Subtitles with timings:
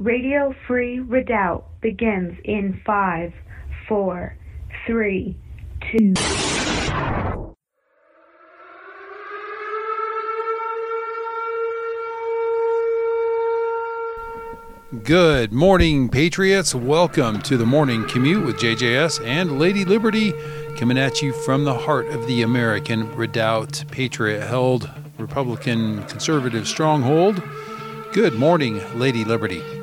[0.00, 3.34] Radio Free Redoubt begins in five,
[3.86, 4.34] four,
[4.86, 5.36] three,
[5.92, 6.14] two.
[15.04, 16.74] Good morning, Patriots.
[16.74, 20.32] Welcome to the morning commute with JJS and Lady Liberty,
[20.78, 27.42] coming at you from the heart of the American redoubt, patriot held Republican conservative stronghold.
[28.14, 29.79] Good morning, Lady Liberty.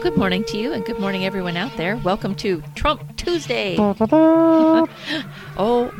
[0.00, 1.98] Well, good morning to you, and good morning, everyone out there.
[1.98, 3.76] Welcome to Trump Tuesday.
[3.78, 4.88] oh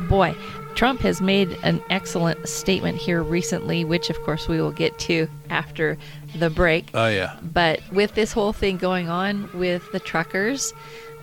[0.09, 0.35] boy,
[0.73, 5.27] Trump has made an excellent statement here recently, which, of course, we will get to
[5.51, 5.99] after
[6.33, 6.89] the break.
[6.95, 7.37] Oh, yeah.
[7.43, 10.73] But with this whole thing going on with the truckers,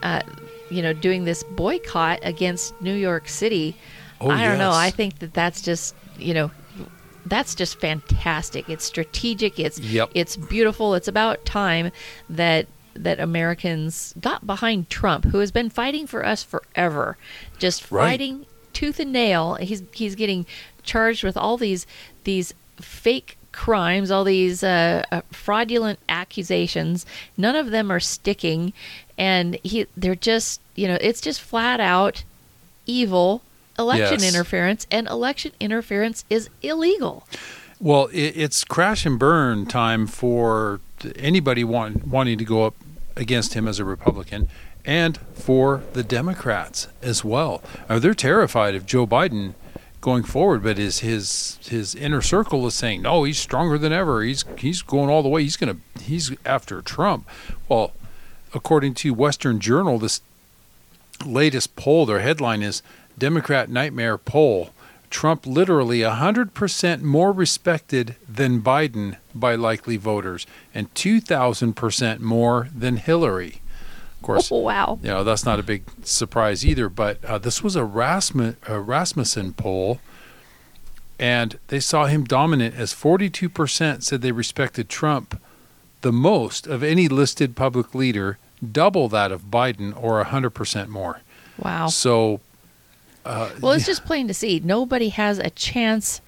[0.05, 0.23] uh,
[0.71, 3.75] you know, doing this boycott against New York City,
[4.21, 4.73] Oh, I don't know.
[4.73, 6.51] I think that that's just, you know,
[7.29, 8.69] that's just fantastic.
[8.69, 9.59] It's strategic.
[9.59, 10.11] It's Yep.
[10.15, 10.95] it's beautiful.
[10.95, 11.91] It's about time
[12.29, 17.17] that that Americans got behind Trump, who has been fighting for us forever,
[17.59, 18.09] just Right.
[18.11, 19.55] fighting tooth and nail.
[19.55, 20.47] He's he's getting
[20.83, 21.87] charged with all these
[22.25, 27.05] these fake crimes, all these uh, uh, fraudulent accusations.
[27.37, 28.73] None of them are sticking,
[29.17, 32.25] and he they're just you know it's just flat out
[32.87, 33.43] evil
[33.79, 34.35] election Yes.
[34.35, 37.27] interference, and election interference is illegal.
[37.81, 40.81] Well, it, it's crash and burn time for
[41.17, 42.75] anybody want, wanting to go up
[43.17, 44.49] against him as a Republican
[44.85, 47.63] and for the Democrats as well.
[47.89, 49.55] Uh, they're terrified of Joe Biden
[50.01, 54.23] going forward, but his his his inner circle is saying, "No, he's stronger than ever.
[54.23, 55.43] He's he's going all the way.
[55.43, 57.29] He's going to he's after Trump."
[57.69, 57.93] Well,
[58.55, 60.21] according to Western Journal, this
[61.27, 62.83] latest poll, their headline is
[63.19, 64.71] Democrat Nightmare Poll.
[65.11, 73.63] Trump literally 100% more respected than Biden by likely voters and 2,000% more than Hillary.
[74.17, 74.99] Of course, Oh wow!
[75.03, 78.81] you know, that's not a big surprise either, but uh, this was a, Rasmus, a
[78.81, 80.01] Rasmussen poll,
[81.19, 85.41] and they saw him dominant as 42% said they respected Trump
[86.01, 88.39] the most of any listed public leader,
[88.73, 91.21] double that of Biden, or 100% more.
[91.57, 91.89] Wow.
[91.89, 92.41] So,
[93.29, 94.61] uh, Well, it's just plain to see.
[94.65, 96.21] Nobody has a chance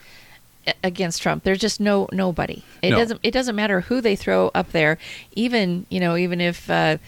[0.85, 1.43] against Trump.
[1.43, 2.63] There's just no nobody.
[2.83, 2.99] It No.
[2.99, 3.21] doesn't.
[3.23, 4.99] It doesn't matter who they throw up there.
[5.35, 6.99] Even you know, even if uh,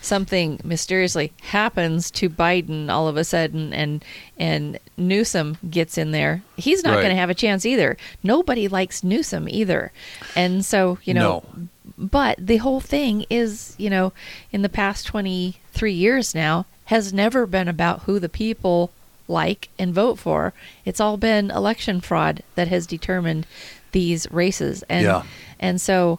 [0.00, 4.04] something mysteriously happens to Biden all of a sudden, and
[4.38, 7.02] and Newsom gets in there, he's not Right.
[7.02, 7.96] going to have a chance either.
[8.22, 9.92] Nobody likes Newsom either,
[10.34, 11.44] and so you know.
[11.54, 11.68] No.
[11.98, 14.12] But the whole thing is, you know,
[14.50, 18.90] in the past 23 years now, has never been about who the people
[19.32, 20.52] like and vote for.
[20.84, 23.46] It's all been election fraud that has determined
[23.92, 24.84] these races.
[24.88, 25.22] And Yeah.
[25.58, 26.18] and so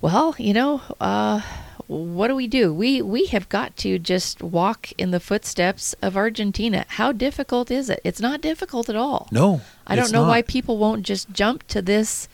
[0.00, 1.40] well, you know, uh
[1.88, 2.72] what do we do?
[2.72, 6.84] We we have got to just walk in the footsteps of Argentina.
[6.88, 8.00] How difficult is it?
[8.04, 9.28] It's not difficult at all.
[9.30, 9.60] no.
[9.86, 12.28] I don't know why people won't just jump to this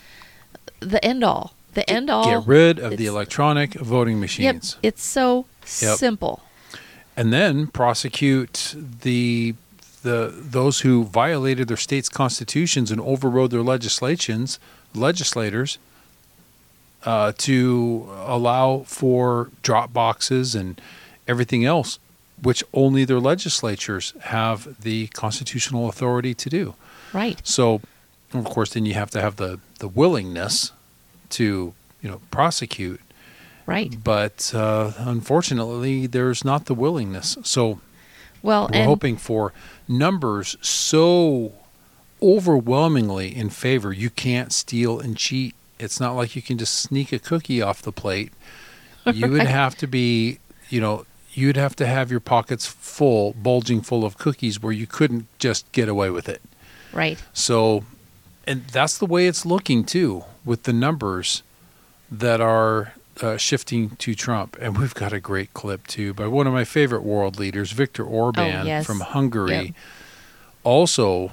[0.80, 1.54] the end all.
[1.74, 2.24] The end all.
[2.40, 4.76] Get rid of the electronic voting Yep, machines.
[4.82, 5.46] it's so
[5.80, 5.98] Yep.
[5.98, 6.42] simple.
[7.16, 9.54] and then prosecute the
[10.02, 14.58] the those who violated their state's constitutions and overrode their legislations
[14.94, 15.78] legislators
[17.04, 20.80] uh, to allow for drop boxes and
[21.26, 21.98] everything else
[22.42, 26.74] which only their legislatures have the constitutional authority to do
[27.12, 27.40] Right.
[27.44, 27.80] so
[28.34, 30.72] of course then you have to have the the willingness
[31.30, 33.00] to you know prosecute
[33.66, 34.02] Right.
[34.02, 37.36] but uh, unfortunately, there's not the willingness.
[37.42, 37.80] So
[38.42, 39.52] Well, we're and hoping for
[39.88, 41.52] numbers so
[42.22, 43.92] overwhelmingly in favor.
[43.92, 45.54] You can't steal and cheat.
[45.78, 48.32] It's not like you can just sneak a cookie off the plate.
[49.06, 50.38] You would have to be,
[50.68, 54.86] you know, you'd have to have your pockets full, bulging full of cookies, where you
[54.86, 56.42] couldn't just get away with it.
[56.92, 57.22] right.
[57.32, 57.84] So,
[58.46, 61.42] and that's the way it's looking too, with the numbers
[62.10, 64.56] that are uh, shifting to Trump.
[64.60, 68.04] And we've got a great clip too by one of my favorite world leaders, Viktor
[68.04, 68.86] Orban Oh, yes.
[68.86, 69.74] from Hungary, Yep.
[70.64, 71.32] also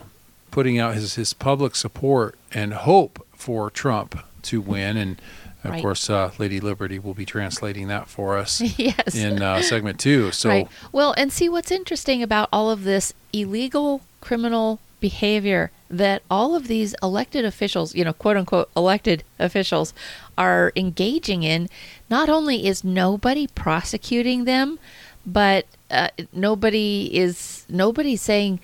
[0.51, 4.98] putting out his, his public support and hope for Trump to win.
[4.98, 5.21] And
[5.63, 5.81] of Right.
[5.81, 9.15] course, uh, Lady Liberty will be translating that for us yes.
[9.15, 10.31] in uh, segment two.
[10.31, 10.68] So, right.
[10.92, 14.80] Well, and see what's interesting about all of this illegal criminal
[15.10, 19.94] behavior that all of these elected officials, you know, quote unquote elected officials,
[20.36, 21.69] are engaging in.
[22.10, 24.80] Not only is nobody prosecuting them,
[25.24, 28.60] but uh, nobody is nobody saying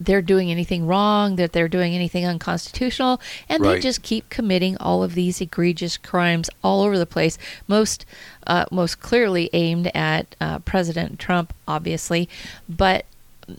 [0.00, 5.02] they're doing anything wrong, that they're doing anything unconstitutional, and they just keep committing all
[5.02, 7.36] of these egregious crimes all over the place.
[7.68, 8.06] Most,
[8.46, 12.30] uh, most clearly aimed at uh, President Trump, obviously,
[12.66, 13.04] but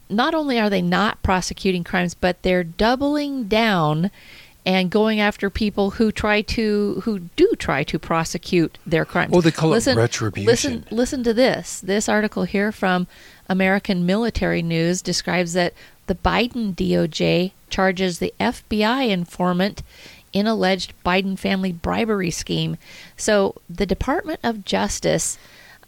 [0.09, 4.11] not only are they not prosecuting crimes, but they're doubling down
[4.65, 9.33] and going after people who try to who do try to prosecute their crimes.
[9.35, 10.45] Oh, they call it retribution.
[10.45, 11.81] Listen, listen to this.
[11.81, 13.07] This article here from
[13.49, 15.73] American Military News describes that
[16.07, 19.83] the Biden DOJ charges the FBI informant
[20.31, 22.77] in alleged Biden family bribery scheme.
[23.17, 25.37] So the Department of Justice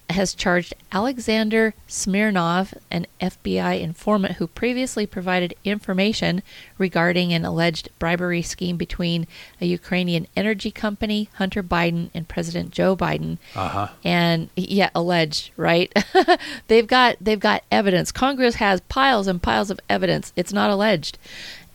[0.09, 6.43] has charged Alexander Smirnov, an FBI informant who previously provided information
[6.77, 9.27] regarding an alleged bribery scheme between
[9.59, 13.37] a Ukrainian energy company, Hunter Biden, and President Joe Biden.
[13.55, 13.87] Uh-huh.
[14.03, 15.91] And yeah, alleged, right?
[16.67, 18.11] they've got they've got evidence.
[18.11, 20.33] Congress has piles and piles of evidence.
[20.35, 21.17] It's not alleged.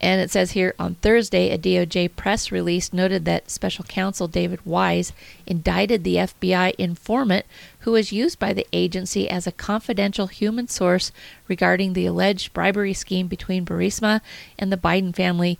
[0.01, 4.65] And it says here on Thursday, a DOJ press release noted that special counsel David
[4.65, 5.13] Weiss
[5.45, 7.45] indicted the FBI informant
[7.81, 11.11] who was used by the agency as a confidential human source
[11.47, 14.21] regarding the alleged bribery scheme between Burisma
[14.57, 15.59] and the Biden family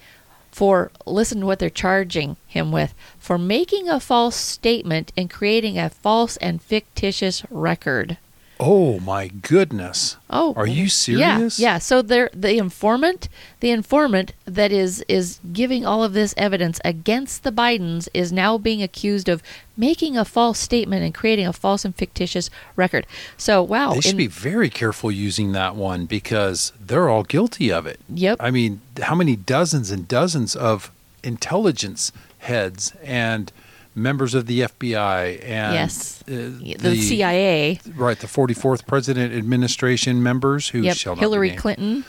[0.51, 5.77] for listen to what they're charging him with for making a false statement and creating
[5.77, 8.17] a false and fictitious record.
[8.63, 10.17] Oh my goodness.
[10.29, 11.57] Oh, Are you serious?
[11.59, 11.73] yeah.
[11.73, 13.27] Yeah, So they're the informant,
[13.59, 18.59] the informant that is is giving all of this evidence against the Bidens is now
[18.59, 19.41] being accused of
[19.75, 23.07] making a false statement and creating a false and fictitious record.
[23.35, 27.71] So wow, They should in- be very careful using that one because they're all guilty
[27.71, 27.99] of it.
[28.13, 28.37] Yep.
[28.39, 30.91] I mean, how many dozens and dozens of
[31.23, 33.51] intelligence heads and
[33.95, 36.31] members of the FBI and yes, uh,
[36.79, 37.79] the, CIA.
[37.95, 41.51] right, the 44th President Administration members who Yep, shall not Hillary.
[41.51, 42.05] Clinton.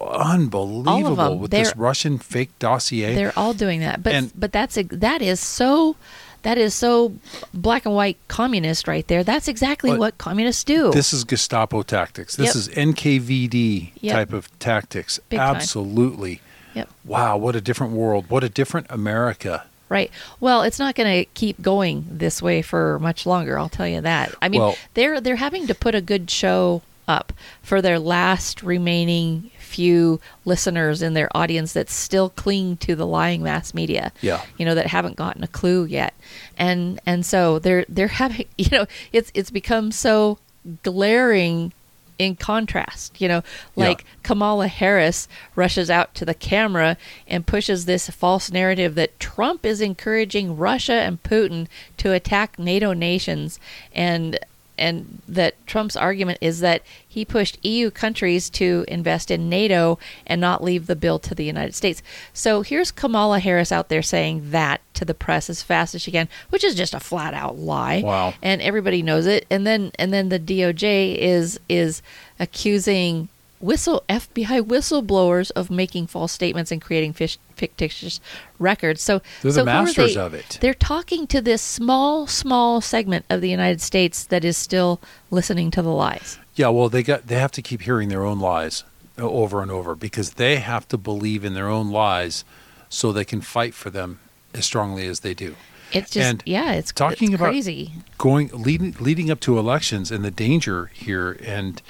[0.00, 1.38] Unbelievable them.
[1.40, 3.14] with this They're- Russian fake dossier.
[3.14, 4.02] They're all doing that.
[4.02, 5.96] But And- but that's a, that is so
[6.42, 7.12] that is so
[7.54, 9.22] black and white communist right there.
[9.22, 10.90] That's exactly what communists do.
[10.90, 12.34] This is Gestapo tactics.
[12.34, 12.56] This Yep.
[12.56, 14.12] is NKVD Yep.
[14.14, 15.20] type of tactics.
[15.28, 15.54] Big time.
[15.56, 16.40] Absolutely.
[16.74, 16.88] Yep.
[17.04, 18.24] Wow, what a different world.
[18.28, 19.64] What a different America.
[19.92, 20.10] Right.
[20.40, 23.58] Well, it's not going to keep going this way for much longer.
[23.58, 24.34] I'll tell you that.
[24.40, 28.62] I mean, Well- they're they're having to put a good show up for their last
[28.62, 34.12] remaining few listeners in their audience that still cling to the lying mass media.
[34.22, 34.40] Yeah.
[34.56, 36.14] You know that haven't gotten a clue yet,
[36.56, 40.38] and and so they're they're having you know it's it's become so
[40.82, 41.72] glaring
[42.18, 43.42] in contrast you know
[43.74, 43.86] Yeah.
[43.88, 49.64] like Kamala Harris rushes out to the camera and pushes this false narrative that Trump
[49.66, 51.66] is encouraging Russia and Putin
[51.96, 53.58] to attack NATO nations
[53.94, 54.38] and
[54.78, 60.40] and that Trump's argument is that he pushed EU countries to invest in NATO and
[60.40, 62.02] not leave the bill to the United States.
[62.32, 66.10] So here's Kamala Harris out there saying that to the press as fast as she
[66.10, 68.34] can, which is just a flat out lie Wow.
[68.42, 69.46] and everybody knows it.
[69.50, 72.02] And then and then the DOJ is is
[72.40, 73.28] accusing
[73.62, 78.20] whistle FBI whistleblowers of making false statements and creating fish, fictitious
[78.58, 79.00] records.
[79.00, 80.20] So They're the so masters they?
[80.20, 80.58] of it.
[80.60, 85.00] They're talking to this small small segment of the United States that is still
[85.30, 86.38] listening to the lies.
[86.54, 88.84] Yeah, well, they got they have to keep hearing their own lies
[89.18, 92.44] uh, over and over because they have to believe in their own lies
[92.90, 94.18] so they can fight for them
[94.52, 95.54] as strongly as they do.
[95.92, 97.92] It's just And yeah, it's talking it's about- crazy.
[98.18, 101.80] going leading leading up to elections and the danger here and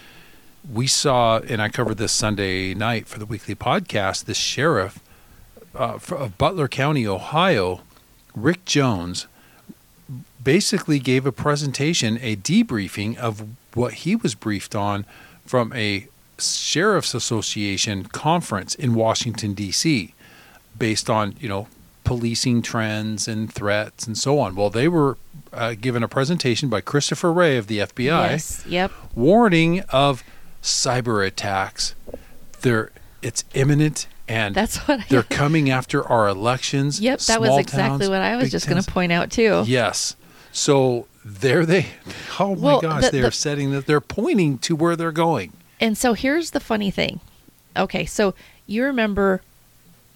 [0.71, 5.01] we saw and I covered this Sunday night for the weekly podcast this sheriff
[5.75, 7.81] uh, of Butler County Ohio
[8.35, 9.27] Rick Jones
[10.43, 15.05] basically gave a presentation a debriefing of what he was briefed on
[15.47, 16.07] from a
[16.39, 20.13] sheriff's association conference in Washington DC
[20.79, 21.69] based on you know
[22.05, 24.55] policing trends and threats and so on.
[24.57, 25.17] Well, they were
[25.53, 28.65] uh, given a presentation by Christopher Wray of the FBI, Yes.
[28.67, 28.91] Yep.
[29.15, 30.25] warning of
[30.63, 31.95] cyber attacks.
[32.61, 32.91] They're
[33.23, 37.01] it's imminent and That's what I they're coming after our elections.
[37.01, 39.65] Yep, that was exactly towns, what I was just going to point out too.
[39.67, 40.17] Yes.
[40.53, 41.87] So there they.
[42.41, 43.87] Oh my Well, gosh, the- they're the- setting that.
[43.87, 45.53] They're pointing to where they're going.
[45.81, 47.21] And so here's the funny thing.
[47.77, 48.35] Okay, so
[48.67, 49.43] you remember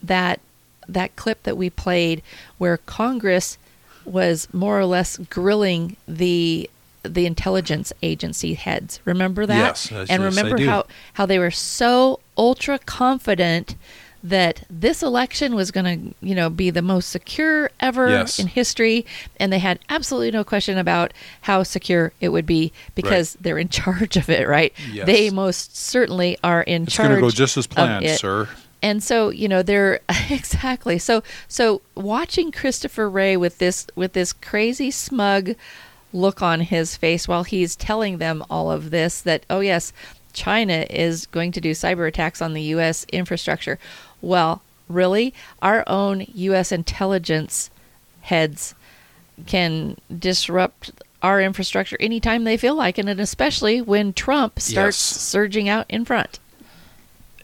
[0.03, 0.41] that
[0.88, 2.23] that clip that we played
[2.59, 3.59] where Congress
[4.05, 6.71] was more or less grilling the
[7.09, 9.01] the intelligence agency heads.
[9.05, 9.57] Remember that?
[9.57, 13.77] Yes, and yes, remember how how they were so ultra confident
[14.25, 18.41] that this election was going to, you know, be the most secure ever Yes.
[18.41, 19.07] in history,
[19.39, 23.69] and they had absolutely no question about how secure it would be because they're in
[23.81, 24.73] charge of it, right?
[24.91, 25.07] Yes.
[25.07, 27.11] They most certainly are in It's charge.
[27.11, 28.49] It's going to go just as planned, sir.
[28.83, 30.99] And so, you know, they're exactly.
[30.99, 35.55] So so watching Christopher Wray with this with this crazy smug
[36.13, 39.93] look on his face while he's telling them all of this that oh yes,
[40.33, 43.79] China is going to do cyber attacks on the US infrastructure.
[44.21, 45.35] Well, really?
[45.63, 47.71] Our own US intelligence
[48.23, 48.75] heads
[49.47, 50.91] can disrupt
[51.23, 55.21] our infrastructure anytime they feel like it, and especially when Trump starts Yes.
[55.23, 56.39] surging out in front.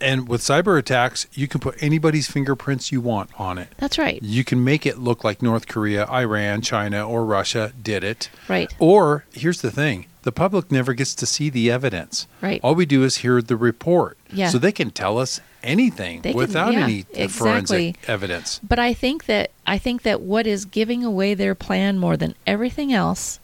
[0.02, 3.68] And with cyber attacks, you can put anybody's fingerprints you want on it.
[3.78, 4.22] That's right.
[4.22, 8.28] You can make it look like North Korea, Iran, China, or Russia did it.
[8.48, 8.72] Right.
[8.78, 12.26] Or here's the thing the public never gets to see the evidence.
[12.40, 12.60] Right.
[12.62, 14.16] All we do is hear the report.
[14.32, 14.48] Yeah.
[14.50, 17.28] So they can tell us anything They can- without yeah, any exactly.
[17.28, 18.60] forensic evidence.
[18.62, 22.34] But I think that I think that what is giving away their plan more than
[22.46, 23.38] everything else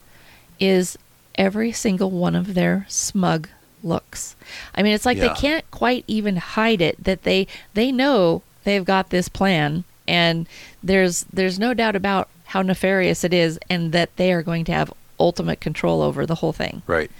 [0.59, 0.97] is
[1.35, 3.47] every single one of their smug
[3.83, 4.35] looks.
[4.75, 5.29] I mean, it's like Yeah.
[5.29, 10.47] they can't quite even hide it that they they know they've got this plan and
[10.83, 14.71] there's there's no doubt about how nefarious it is and that they are going to
[14.71, 16.81] have ultimate control over the whole thing.
[16.87, 17.11] Right.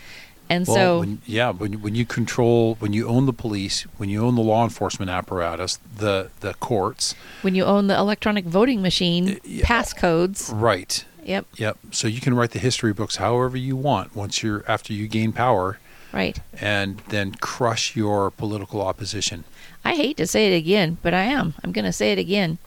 [0.52, 4.10] And Well, so when, yeah, when when you control, when you own the police, when
[4.10, 7.14] you own the law enforcement apparatus, the the courts,
[7.44, 9.64] when you own the electronic voting machine yeah.
[9.66, 11.06] passcodes, right?
[11.24, 11.78] yep, Yep.
[11.92, 15.32] So you can write the history books however you want once you're after you gain
[15.34, 15.78] power,
[16.12, 16.40] right.
[16.60, 19.44] and then crush your political opposition.
[19.86, 21.54] I hate to say it again, but I am.
[21.64, 22.58] I'm going to say it again.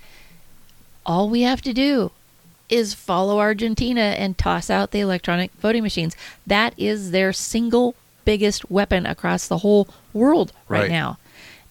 [1.04, 2.10] All we have to do
[2.68, 6.16] is follow Argentina and toss out the electronic voting machines.
[6.46, 7.94] That is their single
[8.24, 10.90] biggest weapon across the whole world right, Right.
[10.90, 11.18] now.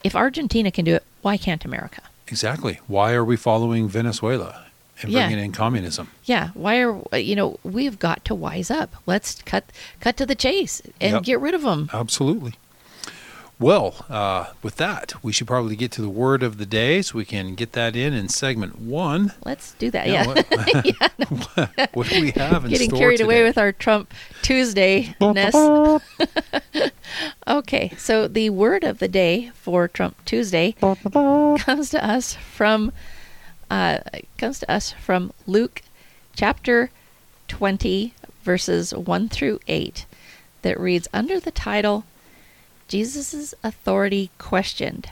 [0.04, 2.02] If Argentina can do it, why can't America?
[2.28, 2.80] Exactly.
[2.88, 4.66] Why are we following Venezuela
[5.04, 5.28] and Yeah.
[5.28, 6.10] bringing in communism?
[6.26, 8.96] Yeah, why are you know we've got to wise up.
[9.06, 9.66] Let's cut
[10.00, 11.24] cut to the chase and Yep.
[11.24, 11.90] get rid of them.
[11.94, 12.54] Absolutely.
[13.60, 17.16] Well, uh, with that, we should probably get to the word of the day so
[17.20, 19.34] we can get that in in segment one.
[19.46, 20.08] Let's do that.
[20.08, 20.24] Yeah,
[20.84, 20.94] Yeah.
[21.54, 25.54] What, what do we have in Getting store carried away with our Trump Tuesday ness.
[27.48, 32.92] okay, so the word of the day for Trump Tuesday comes to us from
[33.72, 34.00] uh,
[34.38, 35.82] comes to us from Luke
[36.36, 36.92] chapter
[37.48, 38.14] twenty
[38.44, 40.06] verses one through eight
[40.62, 42.04] that reads under the title
[42.88, 45.12] Jesus' authority questioned.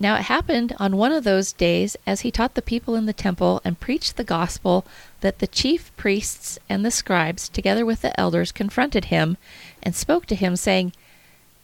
[0.00, 3.12] Now it happened on one of those days as he taught the people in the
[3.12, 4.86] temple and preached the gospel
[5.20, 9.36] that the chief priests and the scribes, together with the elders, confronted him
[9.82, 10.92] and spoke to him, saying,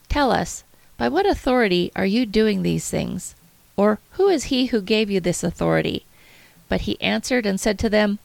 [0.07, 0.63] Tell us,
[0.97, 3.33] by what authority are you doing these things?
[3.79, 6.03] Or who is he who gave you this authority?
[6.67, 8.19] But he answered and said to them,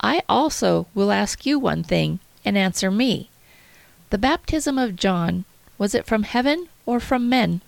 [0.00, 3.28] I also will ask you one thing, and answer me.
[4.08, 5.44] The baptism of John,
[5.76, 7.60] was it from heaven or from men?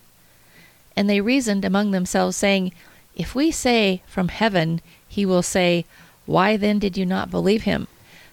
[0.96, 2.72] And they reasoned among themselves, saying,
[3.14, 5.84] If we say from heaven, he will say,
[6.24, 7.88] Why then did you not believe him?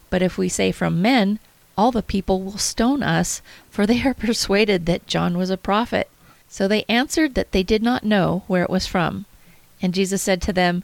[0.10, 1.40] But if we say from men,
[1.78, 6.10] all the people will stone us, for they are persuaded that John was a prophet.
[6.50, 9.26] So they answered that they did not know where it was from.
[9.82, 10.84] And Jesus said to them,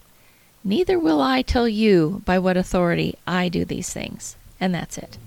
[0.64, 4.36] Neither will I tell you by what authority I do these things.
[4.60, 5.18] And that's it.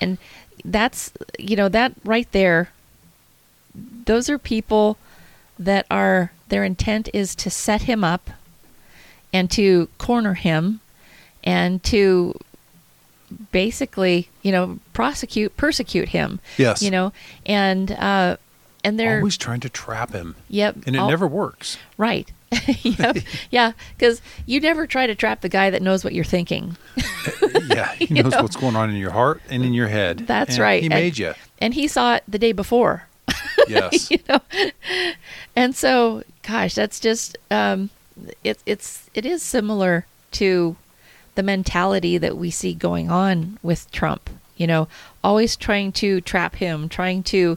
[0.00, 0.18] And
[0.64, 2.70] that's, you know, that right there,
[3.74, 4.96] those are people
[5.58, 8.30] that are, their intent is to set him up
[9.32, 10.80] and to corner him
[11.44, 12.38] and to
[13.52, 16.40] basically, you know, prosecute, persecute him.
[16.56, 16.82] Yes.
[16.82, 17.12] You know,
[17.44, 18.36] and, uh,
[18.84, 20.76] and they're, Always trying to trap him, yep.
[20.86, 21.76] and it all- never works.
[21.96, 22.30] Right.
[22.82, 23.18] yep.
[23.50, 26.76] Yeah, because you never try to trap the guy that knows what you're thinking.
[27.68, 28.42] yeah, he knows know?
[28.42, 30.18] what's going on in your heart and in your head.
[30.26, 30.80] That's And right.
[30.82, 31.34] He And- made you.
[31.60, 33.06] And he saw it the day before.
[33.68, 34.10] Yes.
[34.10, 34.40] you know,
[35.54, 37.90] and so, gosh, that's just um,
[38.42, 40.76] it, it's it is similar to
[41.36, 44.28] the mentality that we see going on with Trump.
[44.56, 44.88] You know,
[45.22, 47.56] always trying to trap him, trying to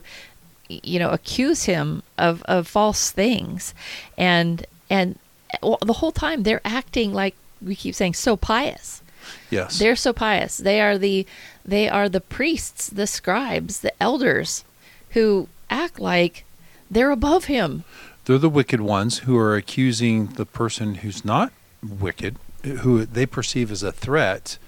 [0.68, 3.74] you know accuse him of of false things,
[4.16, 5.18] and and
[5.60, 9.02] the whole time they're acting like we keep saying so pious.
[9.50, 9.78] yes.
[9.78, 10.58] They're so pious.
[10.58, 11.26] They are the
[11.64, 14.64] they are the priests, the scribes, the elders
[15.10, 16.44] who act like
[16.90, 17.84] they're above him.
[18.24, 21.52] They're the wicked ones who are accusing the person who's not
[21.82, 24.58] wicked, who they perceive as a threat,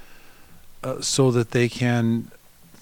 [0.83, 2.31] uh, so that they can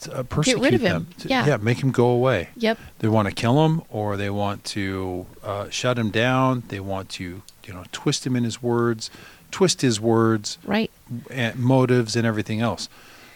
[0.09, 1.03] uh, persecute rid of them.
[1.03, 1.07] him.
[1.19, 1.47] To- Yeah.
[1.47, 2.49] yeah, make him go away.
[2.57, 2.79] Yep.
[2.99, 6.63] They want to kill him, or they want to uh, shut him down.
[6.69, 9.11] They want to, you know, twist him in his words,
[9.51, 10.91] twist his words, Right.
[11.31, 12.89] and motives, and everything else.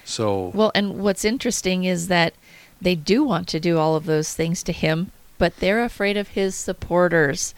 [0.04, 2.34] So Well, and what's interesting is that
[2.80, 6.28] they do want to do all of those things to him, but they're afraid of
[6.28, 7.54] his supporters.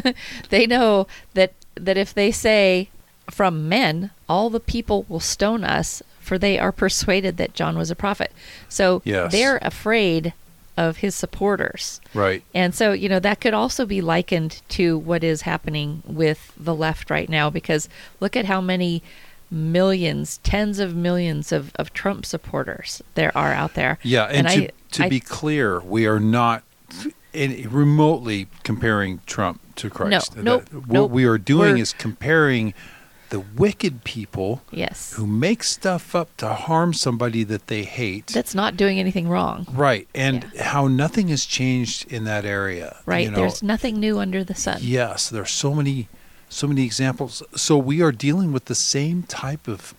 [0.50, 2.88] they know that that if they say
[3.30, 7.90] from men, all the people will stone us, for they are persuaded that John was
[7.90, 8.32] a prophet.
[8.68, 9.30] So Yes.
[9.32, 10.32] they're afraid
[10.76, 12.00] of his supporters.
[12.14, 16.52] right, And so, you know, that could also be likened to what is happening with
[16.56, 17.88] the left right now because
[18.18, 19.00] look at how many
[19.50, 23.98] millions, tens of millions of, of Trump supporters there are out there.
[24.02, 24.24] yeah.
[24.24, 26.64] And, to I, to I- be clear, we are not
[27.32, 30.36] in, remotely comparing Trump to Christ.
[30.36, 31.10] No, nope, That- what nope.
[31.12, 32.74] we are doing is comparing
[33.34, 38.28] the wicked people yes, who make stuff up to harm somebody that they hate.
[38.28, 39.66] that's not doing anything wrong.
[39.72, 40.62] Right, and Yeah.
[40.72, 42.96] how nothing has changed in that area.
[43.06, 43.24] Right?
[43.24, 44.78] You know, There's nothing new under the sun.
[44.82, 46.06] yes, There are so many,
[46.48, 47.42] so many examples.
[47.56, 49.94] So we are dealing with the same type of,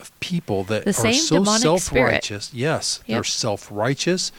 [0.00, 2.50] of people that The are same so self-righteous.
[2.52, 4.32] Yes, they're self-righteous.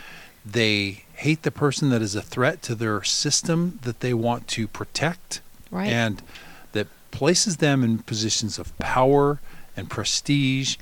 [0.45, 4.67] They hate the person that is a threat to their system that they want to
[4.67, 5.39] protect,
[5.71, 5.87] Right.
[5.87, 6.21] and
[7.15, 9.39] places them in positions of power
[9.77, 10.75] and prestige.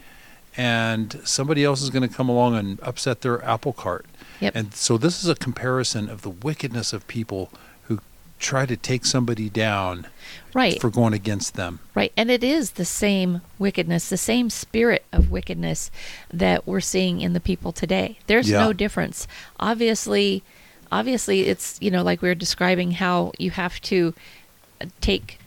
[0.57, 4.05] And somebody else is going to come along and upset their apple cart.
[4.39, 4.55] Yep.
[4.55, 7.49] And so this is a comparison of the wickedness of people
[7.83, 7.99] who
[8.39, 10.07] try to take somebody down
[10.53, 10.79] right.
[10.81, 11.79] for going against them.
[11.95, 12.11] Right.
[12.17, 15.89] And it is the same wickedness, the same spirit of wickedness
[16.31, 18.17] that we're seeing in the people today.
[18.27, 18.59] There's Yeah.
[18.59, 19.27] no difference.
[19.59, 20.43] Obviously,
[20.91, 24.13] obviously it's, you know, like we were describing how you have to
[24.81, 25.39] uh, take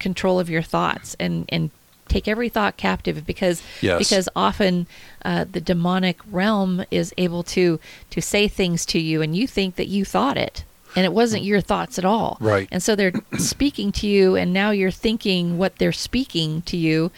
[0.00, 1.70] control of your thoughts and and
[2.08, 3.98] take every thought captive because Yes.
[4.00, 4.88] because often
[5.24, 7.78] uh, the demonic realm is able to
[8.10, 10.64] to say things to you and you think that you thought it
[10.96, 12.66] and it wasn't your thoughts at all Right.
[12.72, 17.12] and so they're speaking to you, and now you're thinking what they're speaking to you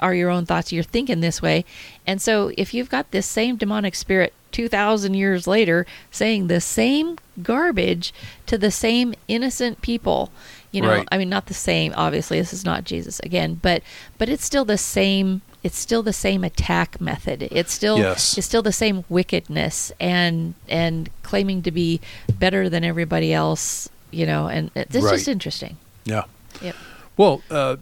[0.00, 0.72] are your own thoughts.
[0.72, 1.64] You're thinking this way.
[2.04, 7.16] And so if you've got this same demonic spirit 2,000 years later saying the same
[7.40, 8.12] garbage
[8.46, 10.32] to the same innocent people,
[10.74, 11.08] you know, Right.
[11.12, 13.82] I mean, not the same, obviously, this is not Jesus again, but,
[14.18, 15.40] but it's still the same.
[15.62, 17.48] It's still the same attack method.
[17.50, 18.36] It's still Yes.
[18.36, 22.00] it's still the same wickedness and and claiming to be
[22.38, 25.14] better than everybody else, you know, and it's Right.
[25.14, 25.78] just interesting.
[26.04, 26.24] Yeah.
[26.60, 26.76] Yep.
[27.16, 27.76] Well, uh,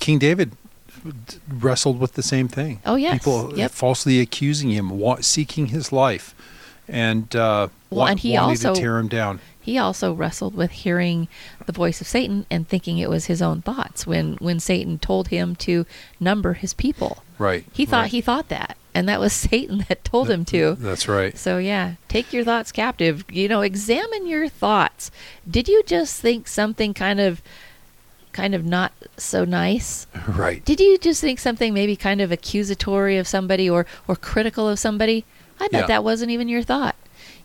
[0.00, 0.52] King David
[1.48, 2.80] wrestled with the same thing.
[2.84, 3.14] Oh, yes.
[3.22, 3.70] People Yep.
[3.70, 6.34] falsely accusing him, wa- seeking his life,
[6.88, 9.40] and uh, Well, wa- and he wanting also- to tear him down.
[9.68, 11.28] He also wrestled with hearing
[11.66, 15.28] the voice of Satan and thinking it was his own thoughts when when Satan told
[15.28, 15.84] him to
[16.18, 17.22] number his people.
[17.36, 17.66] Right.
[17.70, 18.10] He thought right.
[18.10, 20.76] he thought that, and that was Satan that told him to.
[20.76, 21.36] That's right.
[21.36, 23.26] So yeah, take your thoughts captive.
[23.30, 25.10] You know, examine your thoughts.
[25.46, 27.42] Did you just think something kind of
[28.32, 30.06] kind of not so nice?
[30.28, 30.64] Right.
[30.64, 34.78] Did you just think something maybe kind of accusatory of somebody or or critical of
[34.78, 35.26] somebody?
[35.60, 35.86] I bet Yeah.
[35.88, 36.96] that wasn't even your thought.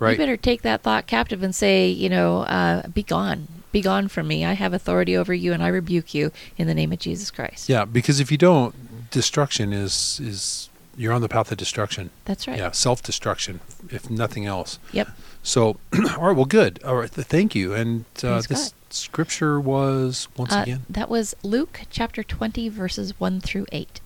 [0.03, 0.11] Right.
[0.11, 4.07] You better take that thought captive and say, you know, uh, be gone, be gone
[4.07, 4.43] from me.
[4.45, 7.69] I have authority over you, and I rebuke you in the name of Jesus Christ.
[7.69, 12.09] Yeah, because if you don't, destruction is is you're on the path of destruction.
[12.25, 12.57] That's right.
[12.57, 14.77] Yeah, self-destruction, if nothing else.
[14.91, 15.07] Yep.
[15.41, 15.77] So,
[16.17, 16.79] all right, well, good.
[16.83, 17.73] All right, th- thank you.
[17.73, 18.73] And uh, this God.
[18.89, 24.01] scripture was once Uh, again that was Luke chapter 20, verses 1 through 8.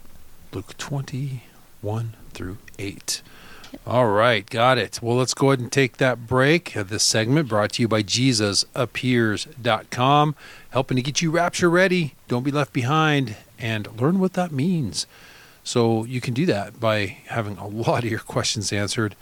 [0.54, 3.22] Luke 21 through 8.
[3.86, 5.00] All right, got it.
[5.02, 6.76] Well, let's go ahead and take that break.
[6.76, 10.36] Uh, This segment brought to you by JesusAppears.com,
[10.72, 12.16] helping to get you rapture ready.
[12.28, 15.08] Don't be left behind and learn what that means.
[15.64, 19.16] So you can do that by having a lot of your questions answered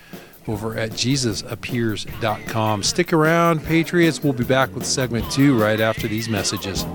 [0.47, 2.83] over at JesusAppears.com.
[2.83, 4.23] Stick around, Patriots.
[4.23, 6.85] We'll be back with segment two right after these messages.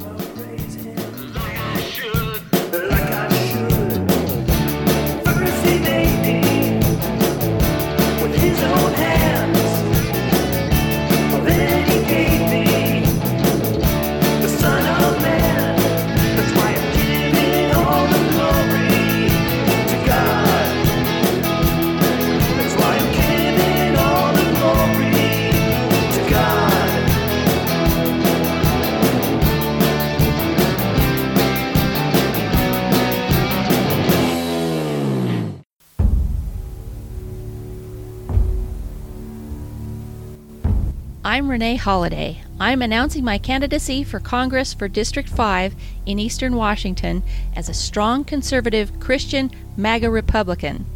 [41.31, 42.43] I'm Rene Holaday.
[42.59, 47.23] I'm announcing my candidacy for Congress for District 5 in Eastern Washington
[47.55, 50.87] as a strong conservative Christian MAGA Republican.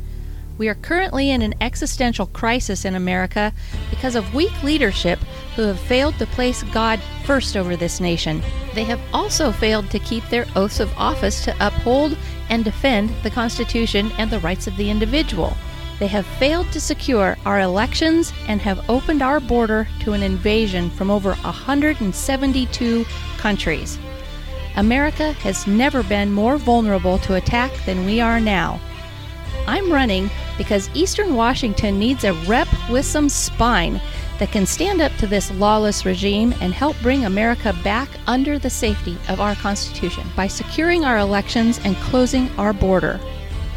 [0.58, 3.52] We are currently in an existential crisis in America
[3.90, 5.20] because of weak leadership
[5.54, 8.42] who have failed to place God first over this nation.
[8.74, 12.18] They have also failed to keep their oaths of office to uphold
[12.50, 15.56] and defend the Constitution and the rights of the individual.
[15.98, 20.90] They have failed to secure our elections and have opened our border to an invasion
[20.90, 23.06] from over 172
[23.38, 23.98] countries.
[24.76, 28.80] America has never been more vulnerable to attack than we are now.
[29.66, 34.00] I'm running because Eastern Washington needs a rep with some spine
[34.38, 38.68] that can stand up to this lawless regime and help bring America back under the
[38.68, 43.20] safety of our Constitution by securing our elections and closing our border.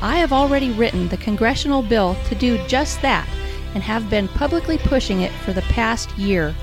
[0.02, 3.28] I have already written the congressional bill to do just that
[3.74, 6.56] and have been publicly pushing it for the past year.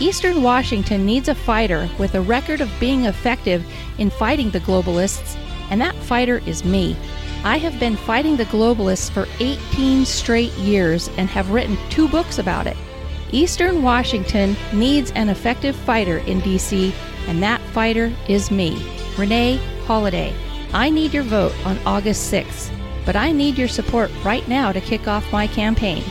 [0.00, 3.64] Eastern Washington needs a fighter with a record of being effective
[3.98, 5.36] in fighting the globalists,
[5.70, 6.96] and that fighter is me.
[7.44, 12.38] I have been fighting the globalists for 18 straight years and have written two books
[12.38, 12.76] about it.
[13.30, 16.92] Eastern Washington needs an effective fighter in D.C.,
[17.28, 18.76] and that fighter is me,
[19.16, 20.34] Rene Holaday.
[20.72, 22.70] I need your vote on August 6th,
[23.04, 26.02] but I need your support right now to kick off my campaign.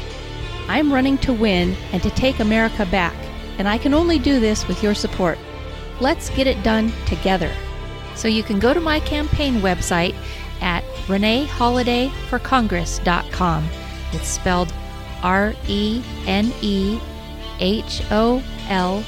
[0.67, 3.15] I'm running to win and to take America back,
[3.57, 5.39] and I can only do this with your support.
[5.99, 7.51] Let's get it done together.
[8.15, 10.15] So you can go to my campaign website
[10.61, 13.69] at reneholadayforcongress.com.
[14.13, 14.71] It's spelled
[15.23, 16.99] R E N E
[17.59, 19.03] H O L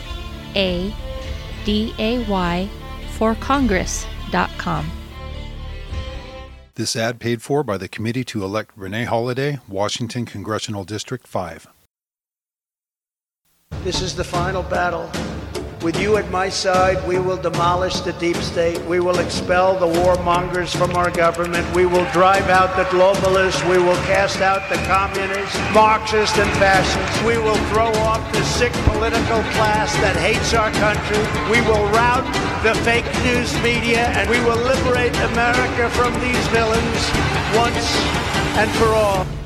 [0.56, 0.92] A
[1.66, 2.68] D A Y
[3.12, 5.03] for Congress.com.
[6.76, 11.68] This ad paid for by the committee to elect Rene Holaday, Washington Congressional District 5.
[13.84, 15.08] This is the final battle.
[15.84, 18.80] With you at my side, we will demolish the deep state.
[18.86, 21.68] We will expel the warmongers from our government.
[21.76, 23.70] We will drive out the globalists.
[23.70, 27.22] We will cast out the communists, Marxists, and fascists.
[27.24, 31.20] We will throw off the sick political class that hates our country.
[31.52, 32.24] We will rout
[32.64, 37.12] the fake news media, and we will liberate America from these villains
[37.60, 37.92] once
[38.56, 39.43] and for all.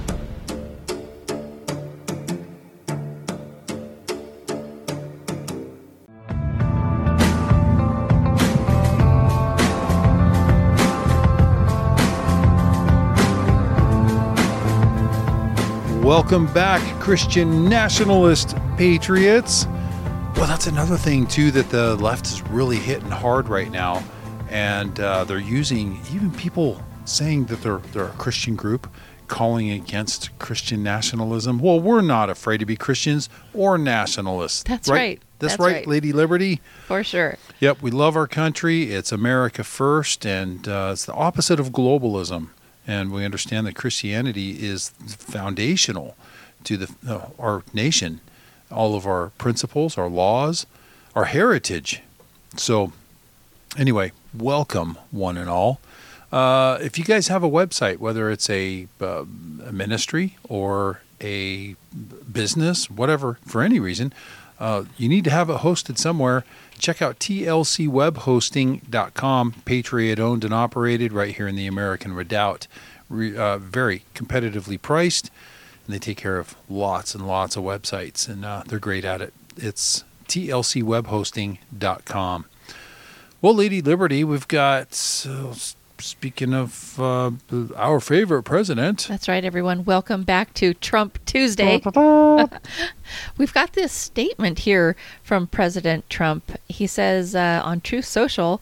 [16.07, 19.65] Welcome back, Christian nationalist patriots.
[20.37, 24.01] Well, that's another thing, too, that the left is really hitting hard right now.
[24.49, 28.89] And uh, they're using even people saying that they're, they're a Christian group
[29.27, 31.59] calling against Christian nationalism.
[31.59, 34.63] Well, we're not afraid to be Christians or nationalists.
[34.63, 35.21] That's right.
[35.39, 35.87] That's, That's right, right.
[35.87, 36.61] Lady Liberty.
[36.85, 37.37] For sure.
[37.59, 38.93] Yep, we love our country.
[38.93, 42.51] It's America first, and uh, it's the opposite of globalism.
[42.87, 46.15] And we understand that Christianity is foundational
[46.63, 48.21] to the uh, our nation,
[48.71, 50.65] all of our principles, our laws,
[51.13, 52.01] our heritage.
[52.55, 52.93] So,
[53.77, 55.79] anyway, welcome one and all.
[56.31, 59.23] Uh, if you guys have a website, whether it's a, uh,
[59.65, 61.75] a ministry or a
[62.31, 64.13] business, whatever, for any reason,
[64.59, 66.43] uh, you need to have it hosted somewhere.
[66.79, 72.67] Check out tlcwebhosting.com, Patriot owned and operated right here in the American Redoubt.
[73.09, 75.31] Re, uh, very competitively priced,
[75.85, 79.21] and they take care of lots and lots of websites, and uh, they're great at
[79.21, 79.33] it.
[79.55, 82.45] It's tlcwebhosting.com.
[83.39, 85.53] Well, Lady Liberty, we've got, uh,
[86.01, 87.31] speaking of uh,
[87.75, 89.85] our favorite president, That's right, everyone.
[89.85, 91.81] Welcome back to Trump Tuesday.
[93.37, 96.51] We've got this statement here from President Trump.
[96.67, 98.61] He says uh, on Truth Social,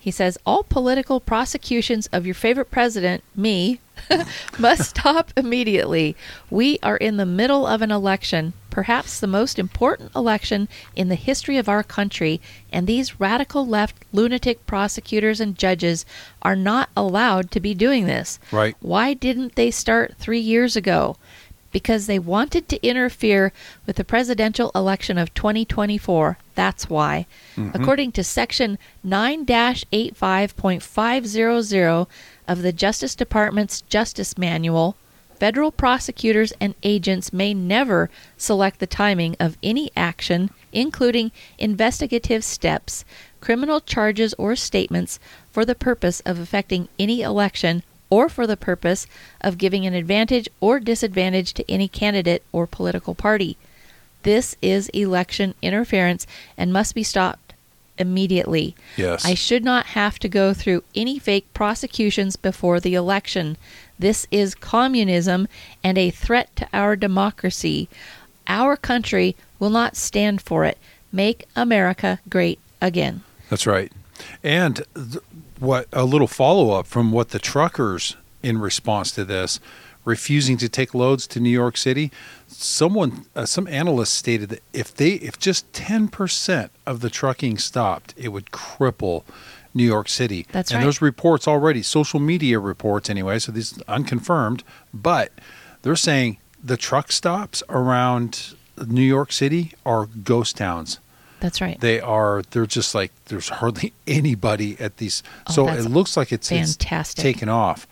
[0.00, 3.80] he says, All political prosecutions of your favorite president, me,
[4.58, 6.16] must stop immediately.
[6.50, 11.14] We are in the middle of an election, perhaps the most important election in the
[11.14, 12.40] history of our country,
[12.72, 16.04] and these radical left lunatic prosecutors and judges
[16.42, 18.38] are not allowed to be doing this.
[18.52, 18.76] Right.
[18.80, 21.16] Why didn't they start three years ago?
[21.70, 23.52] Because they wanted to interfere
[23.84, 26.38] with the presidential election of 2024.
[26.54, 27.26] That's why.
[27.56, 27.80] Mm-hmm.
[27.80, 32.06] According to Section 9 85.500
[32.48, 34.96] of the Justice Department's Justice Manual,
[35.36, 43.04] federal prosecutors and agents may never select the timing of any action, including investigative steps,
[43.40, 45.20] criminal charges, or statements,
[45.52, 49.06] for the purpose of affecting any election or for the purpose
[49.40, 53.56] of giving an advantage or disadvantage to any candidate or political party.
[54.22, 57.47] This is election interference and must be stopped
[57.98, 58.74] immediately.
[58.96, 59.24] Yes.
[59.24, 63.56] I should not have to go through any fake prosecutions before the election.
[63.98, 65.48] This is communism
[65.82, 67.88] and a threat to our democracy.
[68.46, 70.78] Our country will not stand for it.
[71.12, 73.22] Make America great again.
[73.50, 73.92] That's right.
[74.42, 75.22] And th-
[75.58, 79.58] what a little follow up from what the truckers in response to this
[80.08, 82.10] refusing to take loads to New York City.
[82.46, 87.58] Someone, uh, some analysts stated that if they, if just ten percent of the trucking
[87.58, 89.24] stopped, it would cripple
[89.74, 90.46] New York City.
[90.50, 90.84] That's and right.
[90.84, 93.38] there's reports already, social media reports anyway.
[93.38, 95.30] So these unconfirmed, but
[95.82, 98.54] they're saying the truck stops around
[98.86, 101.00] New York City are ghost towns
[101.40, 101.80] That's right.
[101.80, 106.32] they are they're just like there's hardly anybody at these Oh, so it looks like
[106.32, 106.76] it's, it's
[107.14, 107.86] taken off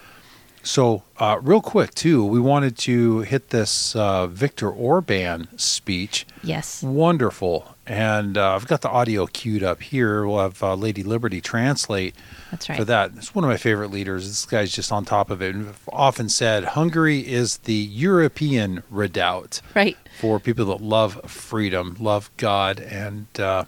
[0.66, 6.82] so uh, real quick too we wanted to hit this uh, Viktor Orban speech yes.
[6.82, 11.40] wonderful and uh, i've got the audio queued up here we'll have uh, lady liberty
[11.40, 12.14] translate
[12.50, 12.76] That's right.
[12.76, 15.54] for that it's one of my favorite leaders this guy's just on top of it
[15.54, 19.96] and often said hungary is the european redoubt Right.
[20.20, 23.64] for people that love freedom, love God, and uh,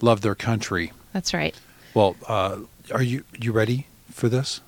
[0.00, 0.92] love their country.
[1.12, 1.54] That's right.
[1.94, 2.58] Well, uh,
[2.92, 4.60] are you you ready for this?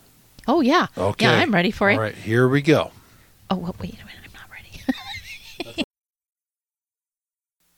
[0.46, 0.87] Oh yeah.
[0.96, 1.26] Okay.
[1.26, 1.94] Yeah, I'm ready for it.
[1.94, 2.90] All right, here we go.
[3.50, 4.20] Oh, well, wait a minute.
[4.24, 5.85] I'm not ready.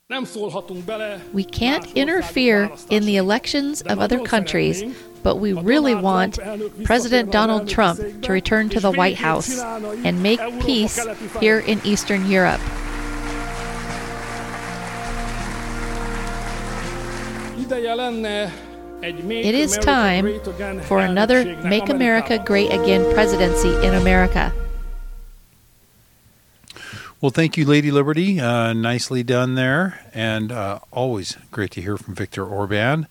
[0.09, 1.21] Nem szólhatunk bele.
[1.33, 4.85] We can't interfere in the elections of other countries,
[5.23, 9.17] but we really want Trump elnök visszatérne President Donald Trump to return to the White
[9.17, 9.59] House
[10.05, 11.01] and make peace
[11.41, 12.61] here in Eastern Europe.
[19.05, 20.41] Ideje lenne egy Make It is time
[20.83, 24.53] for another Make America Great Again presidency in America.
[27.21, 28.41] Well, thank you, Lady Liberty.
[28.41, 33.07] Uh, nicely done there, and uh, always great to hear from Viktor Orban.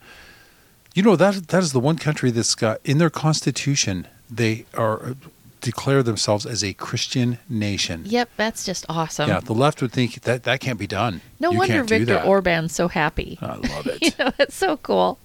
[0.94, 5.16] You know that that is the one country that's got in their constitution they are
[5.64, 8.04] declare themselves as a Christian nation.
[8.06, 9.30] Yep, that's just awesome.
[9.30, 11.22] Yeah, the left would think that that can't be done.
[11.40, 12.26] No You wonder can't do Viktor that.
[12.28, 13.40] Orban's so happy.
[13.42, 14.02] I love it.
[14.02, 14.20] you it.
[14.20, 15.18] know, it's so cool.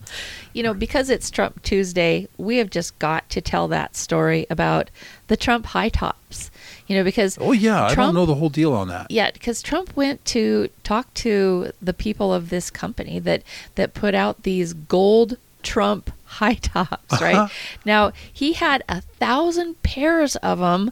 [0.53, 4.91] You know, because it's Trump Tuesday, we have just got to tell that story about
[5.29, 6.51] the Trump high tops.
[6.87, 9.11] You know, because oh yeah, I don't Trump- know the whole deal on that.
[9.11, 13.43] Yeah, because Trump went to talk to the people of this company that
[13.75, 17.21] that put out these gold Trump high tops.
[17.21, 17.49] Right Uh-huh.
[17.85, 20.91] now, he had a thousand pairs of them,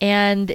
[0.00, 0.54] and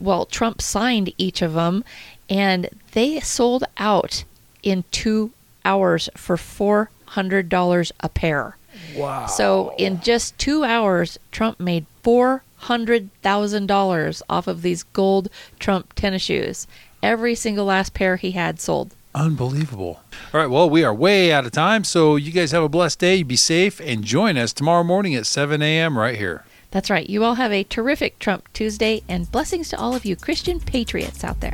[0.00, 1.82] well, Trump signed each of them,
[2.28, 4.24] and they sold out
[4.62, 5.30] in two
[5.64, 8.56] hours for four hundred dollars a pair.
[8.96, 9.26] Wow.
[9.26, 15.28] So in just two hours, Trump made four hundred thousand dollars off of these gold
[15.58, 16.66] Trump tennis shoes.
[17.02, 18.94] Every single last pair he had sold.
[19.14, 20.00] Unbelievable.
[20.32, 22.98] All right, well, we are way out of time, so you guys have a blessed
[22.98, 23.22] day.
[23.22, 25.98] Be safe and join us tomorrow morning at 7 a.m.
[25.98, 26.44] right here.
[26.70, 27.08] That's right.
[27.08, 31.22] You all have a terrific Trump Tuesday and blessings to all of you Christian patriots
[31.24, 31.52] out there.